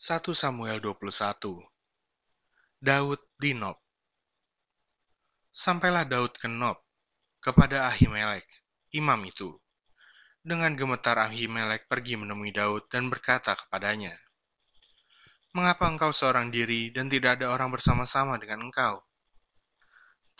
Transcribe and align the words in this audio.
1 0.00 0.32
Samuel 0.32 0.80
21 0.80 1.60
Daud 2.80 3.20
di 3.36 3.52
Nob 3.52 3.76
Sampailah 5.52 6.08
Daud 6.08 6.40
ke 6.40 6.48
Nob, 6.48 6.80
kepada 7.36 7.84
Ahimelek, 7.84 8.48
imam 8.96 9.20
itu. 9.28 9.60
Dengan 10.40 10.72
gemetar 10.72 11.20
Ahimelek 11.20 11.84
pergi 11.84 12.16
menemui 12.16 12.48
Daud 12.48 12.88
dan 12.88 13.12
berkata 13.12 13.52
kepadanya, 13.52 14.16
Mengapa 15.52 15.92
engkau 15.92 16.16
seorang 16.16 16.48
diri 16.48 16.88
dan 16.96 17.12
tidak 17.12 17.36
ada 17.36 17.52
orang 17.52 17.68
bersama-sama 17.68 18.40
dengan 18.40 18.72
engkau? 18.72 19.04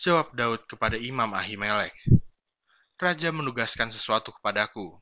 Jawab 0.01 0.33
Daud 0.33 0.65
kepada 0.65 0.97
imam 0.97 1.29
Ahimelek, 1.37 1.93
Raja 2.97 3.29
menugaskan 3.29 3.93
sesuatu 3.93 4.33
kepadaku. 4.33 4.97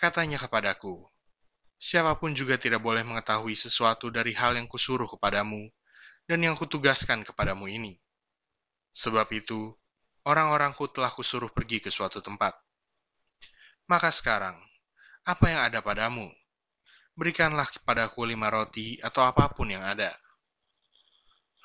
Katanya 0.00 0.40
kepadaku, 0.40 1.12
Siapa 1.76 2.16
pun 2.16 2.32
juga 2.32 2.56
tidak 2.56 2.80
boleh 2.80 3.04
mengetahui 3.04 3.52
sesuatu 3.52 4.08
dari 4.08 4.32
hal 4.32 4.56
yang 4.56 4.64
kusuruh 4.64 5.04
kepadamu 5.12 5.68
dan 6.24 6.40
yang 6.40 6.56
kutugaskan 6.56 7.20
kepadamu 7.20 7.68
ini. 7.68 8.00
Sebab 8.96 9.28
itu, 9.36 9.76
orang-orangku 10.24 10.88
telah 10.88 11.12
kusuruh 11.12 11.52
pergi 11.52 11.84
ke 11.84 11.92
suatu 11.92 12.24
tempat. 12.24 12.56
Maka 13.92 14.08
sekarang, 14.08 14.56
apa 15.28 15.44
yang 15.52 15.60
ada 15.68 15.84
padamu? 15.84 16.32
Berikanlah 17.12 17.68
kepadaku 17.68 18.24
lima 18.24 18.48
roti 18.48 18.96
atau 19.04 19.28
apa 19.28 19.52
pun 19.52 19.68
yang 19.68 19.84
ada. 19.84 20.16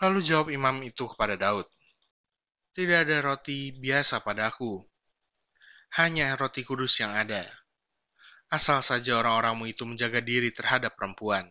Lalu 0.03 0.19
jawab 0.19 0.47
imam 0.51 0.83
itu 0.83 1.07
kepada 1.07 1.39
Daud, 1.39 1.67
Tidak 2.71 3.03
ada 3.07 3.19
roti 3.23 3.75
biasa 3.75 4.23
padaku, 4.23 4.79
hanya 5.99 6.35
roti 6.39 6.63
kudus 6.63 7.03
yang 7.03 7.11
ada 7.11 7.43
asal 8.51 8.83
saja 8.83 9.15
orang-orangmu 9.15 9.71
itu 9.71 9.87
menjaga 9.87 10.19
diri 10.19 10.51
terhadap 10.51 10.99
perempuan. 10.99 11.47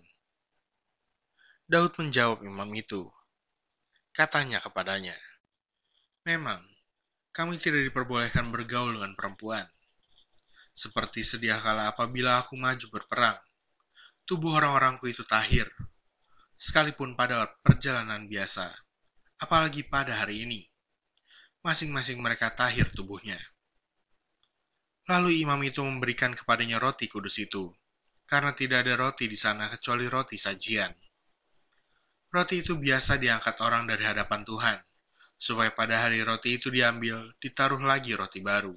Daud 1.64 1.96
menjawab 1.96 2.44
imam 2.44 2.68
itu. 2.76 3.08
Katanya 4.12 4.60
kepadanya, 4.60 5.16
Memang, 6.28 6.60
kami 7.32 7.56
tidak 7.56 7.88
diperbolehkan 7.88 8.52
bergaul 8.52 8.92
dengan 8.92 9.16
perempuan. 9.16 9.64
Seperti 10.76 11.24
sedia 11.24 11.56
kala 11.56 11.88
apabila 11.88 12.44
aku 12.44 12.60
maju 12.60 12.86
berperang, 12.92 13.40
tubuh 14.28 14.60
orang-orangku 14.60 15.08
itu 15.08 15.24
tahir, 15.24 15.64
sekalipun 16.60 17.16
pada 17.16 17.48
perjalanan 17.64 18.28
biasa, 18.28 18.68
apalagi 19.40 19.88
pada 19.88 20.20
hari 20.20 20.44
ini. 20.44 20.60
Masing-masing 21.64 22.20
mereka 22.20 22.52
tahir 22.52 22.88
tubuhnya. 22.92 23.40
Lalu 25.08 25.40
imam 25.40 25.60
itu 25.64 25.80
memberikan 25.80 26.36
kepadanya 26.36 26.76
roti 26.76 27.08
kudus 27.08 27.40
itu, 27.40 27.72
karena 28.28 28.52
tidak 28.52 28.84
ada 28.84 29.00
roti 29.00 29.24
di 29.30 29.38
sana 29.38 29.70
kecuali 29.72 30.04
roti 30.10 30.36
sajian. 30.36 30.92
Roti 32.30 32.62
itu 32.62 32.78
biasa 32.78 33.18
diangkat 33.18 33.58
orang 33.64 33.88
dari 33.88 34.06
hadapan 34.06 34.44
Tuhan, 34.44 34.78
supaya 35.40 35.72
pada 35.72 35.98
hari 36.04 36.20
roti 36.20 36.60
itu 36.60 36.68
diambil, 36.68 37.32
ditaruh 37.40 37.80
lagi 37.80 38.14
roti 38.14 38.38
baru. 38.44 38.76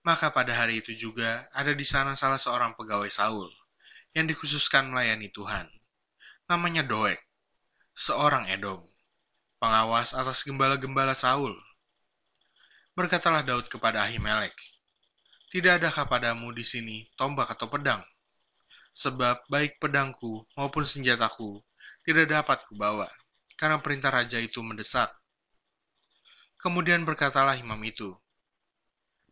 Maka 0.00 0.32
pada 0.32 0.56
hari 0.56 0.80
itu 0.80 0.96
juga 0.96 1.44
ada 1.52 1.76
di 1.76 1.84
sana 1.84 2.16
salah 2.16 2.40
seorang 2.40 2.72
pegawai 2.72 3.12
Saul, 3.12 3.52
yang 4.16 4.26
dikhususkan 4.26 4.90
melayani 4.90 5.28
Tuhan. 5.30 5.68
Namanya 6.50 6.82
Doeg, 6.82 7.20
seorang 7.94 8.48
Edom, 8.50 8.82
pengawas 9.60 10.16
atas 10.16 10.42
gembala-gembala 10.42 11.14
Saul. 11.14 11.54
Berkatalah 12.98 13.46
Daud 13.46 13.70
kepada 13.70 14.02
Ahimelek, 14.02 14.54
tidak 15.50 15.78
adakah 15.78 16.10
padamu 16.10 16.50
di 16.50 16.66
sini 16.66 17.06
tombak 17.14 17.54
atau 17.54 17.70
pedang? 17.70 18.02
Sebab 18.90 19.46
baik 19.46 19.78
pedangku 19.78 20.46
maupun 20.58 20.82
senjataku 20.82 21.62
tidak 22.02 22.26
dapat 22.26 22.58
kubawa, 22.66 23.06
karena 23.54 23.78
perintah 23.78 24.10
raja 24.10 24.42
itu 24.42 24.58
mendesak. 24.64 25.12
Kemudian 26.58 27.06
berkatalah 27.06 27.56
imam 27.56 27.80
itu, 27.86 28.12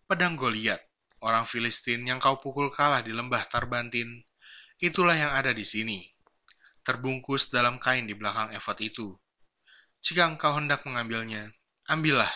Pedang 0.09 0.41
Goliat, 0.41 0.81
orang 1.21 1.45
Filistin 1.45 2.09
yang 2.09 2.17
kau 2.17 2.41
pukul 2.41 2.73
kalah 2.73 3.05
di 3.05 3.13
lembah 3.13 3.45
Tarbantin, 3.45 4.25
itulah 4.81 5.13
yang 5.13 5.35
ada 5.37 5.53
di 5.53 5.67
sini, 5.67 6.01
terbungkus 6.81 7.53
dalam 7.53 7.77
kain 7.77 8.09
di 8.09 8.17
belakang 8.17 8.55
efod 8.57 8.81
itu. 8.81 9.13
Jika 10.01 10.25
engkau 10.31 10.57
hendak 10.57 10.89
mengambilnya, 10.89 11.53
ambillah. 11.91 12.31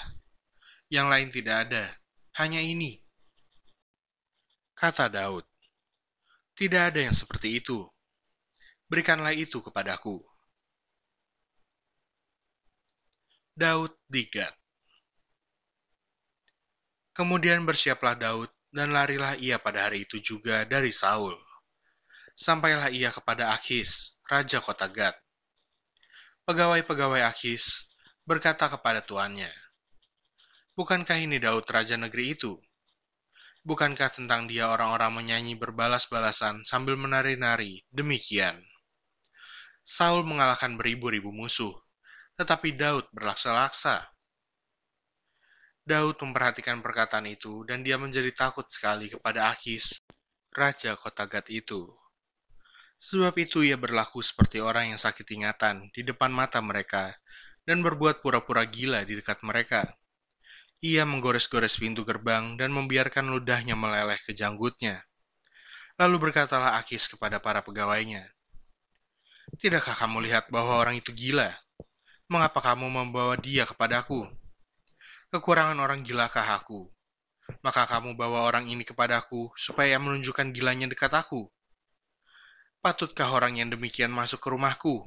Yang 0.92 1.06
lain 1.08 1.28
tidak 1.32 1.56
ada, 1.69 1.88
hanya 2.36 2.60
ini 2.60 3.00
Kata 4.76 5.08
Daud, 5.08 5.48
Tidak 6.53 6.82
ada 6.92 7.00
yang 7.00 7.16
seperti 7.16 7.56
itu. 7.64 7.80
Berikanlah 8.92 9.32
itu 9.32 9.64
kepadaku. 9.64 10.20
Daud 13.56 13.97
di 14.04 14.28
Gad 14.28 14.53
Kemudian 17.16 17.64
bersiaplah 17.64 18.12
Daud, 18.12 18.53
dan 18.69 18.92
larilah 18.92 19.32
ia 19.41 19.56
pada 19.56 19.88
hari 19.88 20.04
itu 20.04 20.20
juga 20.20 20.69
dari 20.69 20.92
Saul. 20.92 21.36
Sampailah 22.36 22.92
ia 22.92 23.09
kepada 23.09 23.56
Akis, 23.56 24.20
raja 24.28 24.60
kota 24.60 24.92
Gad. 24.92 25.16
Pegawai-pegawai 26.44 27.24
Akis 27.28 27.97
berkata 28.28 28.69
kepada 28.69 29.00
tuannya, 29.00 29.53
Bukankah 30.72 31.21
ini 31.21 31.37
Daud 31.37 31.69
raja 31.69 32.00
negeri 32.00 32.33
itu? 32.33 32.56
Bukankah 33.60 34.09
tentang 34.09 34.49
dia 34.49 34.72
orang-orang 34.72 35.21
menyanyi 35.21 35.53
berbalas-balasan 35.53 36.65
sambil 36.65 36.97
menari-nari 36.97 37.84
demikian? 37.93 38.56
Saul 39.84 40.25
mengalahkan 40.25 40.81
beribu-ribu 40.81 41.28
musuh, 41.28 41.77
tetapi 42.41 42.72
Daud 42.72 43.05
berlaksa-laksa. 43.12 44.00
Daud 45.84 46.16
memperhatikan 46.25 46.81
perkataan 46.81 47.28
itu 47.28 47.69
dan 47.69 47.84
dia 47.84 48.00
menjadi 48.00 48.33
takut 48.33 48.65
sekali 48.65 49.12
kepada 49.12 49.53
Akis, 49.53 50.00
raja 50.56 50.97
kota 50.97 51.28
Gad 51.28 51.53
itu. 51.53 51.84
Sebab 52.97 53.37
itu 53.37 53.60
ia 53.60 53.77
berlaku 53.77 54.25
seperti 54.25 54.65
orang 54.65 54.97
yang 54.97 55.00
sakit 55.03 55.28
ingatan 55.37 55.93
di 55.93 56.00
depan 56.00 56.33
mata 56.33 56.65
mereka 56.65 57.12
dan 57.69 57.84
berbuat 57.84 58.25
pura-pura 58.25 58.65
gila 58.65 59.04
di 59.04 59.21
dekat 59.21 59.44
mereka. 59.44 59.84
Ia 60.82 61.06
menggores-gores 61.06 61.78
pintu 61.78 62.03
gerbang 62.03 62.59
dan 62.59 62.75
membiarkan 62.75 63.31
ludahnya 63.31 63.78
meleleh 63.78 64.19
ke 64.19 64.34
janggutnya. 64.34 64.98
Lalu 65.94 66.28
berkatalah 66.28 66.82
Akis 66.82 67.06
kepada 67.06 67.38
para 67.38 67.62
pegawainya, 67.62 68.26
Tidakkah 69.62 69.94
kamu 69.94 70.26
lihat 70.26 70.48
bahwa 70.48 70.81
orang 70.81 70.98
itu 70.98 71.15
gila? 71.15 71.53
Mengapa 72.26 72.59
kamu 72.59 72.88
membawa 72.88 73.37
dia 73.37 73.69
kepadaku? 73.69 74.25
Kekurangan 75.28 75.76
orang 75.76 76.00
gilakah 76.03 76.59
aku? 76.59 76.88
Maka 77.60 77.84
kamu 77.84 78.16
bawa 78.16 78.48
orang 78.48 78.66
ini 78.66 78.82
kepadaku, 78.82 79.53
supaya 79.54 80.00
menunjukkan 80.00 80.50
gilanya 80.50 80.88
dekat 80.88 81.12
aku. 81.12 81.47
Patutkah 82.82 83.31
orang 83.31 83.60
yang 83.60 83.71
demikian 83.71 84.10
masuk 84.10 84.41
ke 84.41 84.48
rumahku, 84.50 85.06